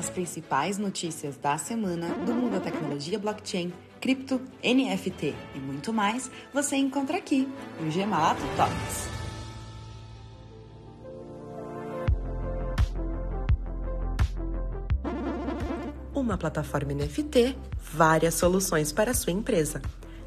[0.00, 3.70] As principais notícias da semana do mundo da tecnologia blockchain,
[4.00, 7.46] cripto, NFT e muito mais você encontra aqui
[7.78, 9.08] no Gemalato Talks.
[16.14, 17.54] Uma plataforma NFT,
[17.92, 19.82] várias soluções para a sua empresa.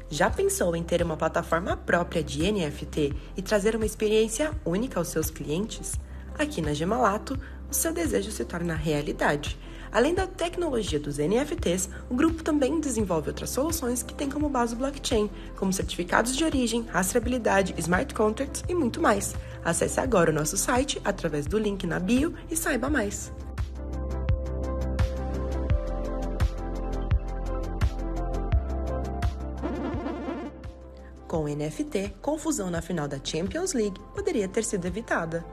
[0.08, 5.08] Já pensou em ter uma plataforma própria de NFT e trazer uma experiência única aos
[5.08, 5.98] seus clientes?
[6.38, 7.38] Aqui na Gemalato,
[7.70, 9.56] o seu desejo se torna realidade.
[9.92, 14.74] Além da tecnologia dos NFTs, o grupo também desenvolve outras soluções que têm como base
[14.74, 19.36] o blockchain, como certificados de origem, rastreabilidade, smart contracts e muito mais.
[19.64, 23.32] Acesse agora o nosso site através do link na bio e saiba mais.
[31.28, 35.44] Com o NFT, confusão na final da Champions League poderia ter sido evitada.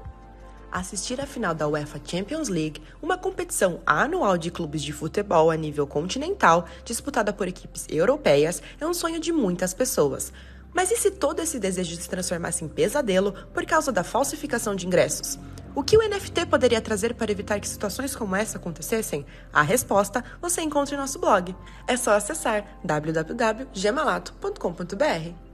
[0.72, 5.58] Assistir a final da UEFA Champions League, uma competição anual de clubes de futebol a
[5.58, 10.32] nível continental, disputada por equipes europeias, é um sonho de muitas pessoas.
[10.74, 14.88] Mas e se todo esse desejo se transformasse em pesadelo por causa da falsificação de
[14.88, 15.38] ingressos?
[15.76, 19.26] O que o NFT poderia trazer para evitar que situações como essa acontecessem?
[19.52, 21.54] A resposta você encontra em nosso blog.
[21.86, 25.51] É só acessar www.gemalato.com.br.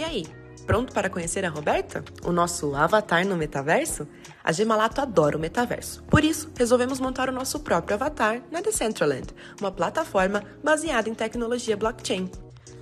[0.00, 0.26] E aí,
[0.66, 2.02] pronto para conhecer a Roberta?
[2.24, 4.08] O nosso avatar no metaverso?
[4.42, 6.02] A Gemalato adora o metaverso.
[6.04, 9.26] Por isso, resolvemos montar o nosso próprio avatar na Decentraland,
[9.60, 12.30] uma plataforma baseada em tecnologia blockchain.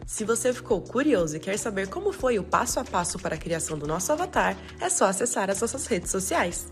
[0.06, 3.38] Se você ficou curioso e quer saber como foi o passo a passo para a
[3.38, 6.69] criação do nosso avatar, é só acessar as nossas redes sociais.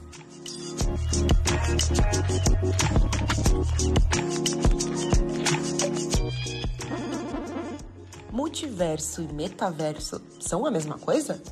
[8.57, 11.43] Multiverso e metaverso são a mesma coisa?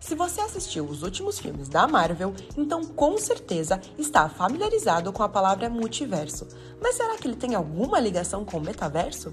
[0.00, 5.28] Se você assistiu os últimos filmes da Marvel, então com certeza está familiarizado com a
[5.28, 6.48] palavra multiverso.
[6.80, 9.30] Mas será que ele tem alguma ligação com o metaverso?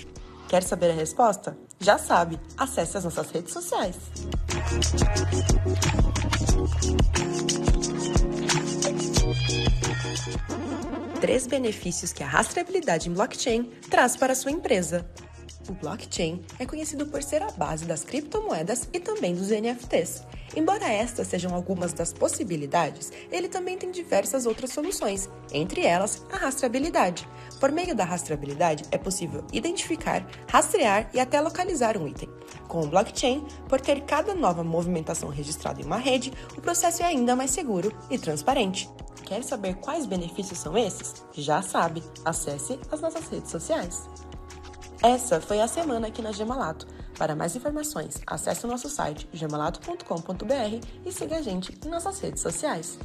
[0.49, 1.57] Quer saber a resposta?
[1.79, 3.95] Já sabe, acesse as nossas redes sociais.
[11.21, 15.09] Três benefícios que a rastreabilidade em blockchain traz para a sua empresa.
[15.67, 20.23] O blockchain é conhecido por ser a base das criptomoedas e também dos NFTs.
[20.55, 26.37] Embora estas sejam algumas das possibilidades, ele também tem diversas outras soluções, entre elas a
[26.37, 27.27] rastreabilidade.
[27.59, 32.29] Por meio da rastreabilidade, é possível identificar, rastrear e até localizar um item.
[32.67, 37.05] Com o blockchain, por ter cada nova movimentação registrada em uma rede, o processo é
[37.05, 38.89] ainda mais seguro e transparente.
[39.25, 41.25] Quer saber quais benefícios são esses?
[41.33, 44.07] Já sabe, acesse as nossas redes sociais.
[45.05, 46.87] Essa foi a semana aqui na Gemalato.
[47.15, 52.41] Para mais informações, acesse o nosso site gemalato.com.br e siga a gente em nossas redes
[52.41, 52.97] sociais.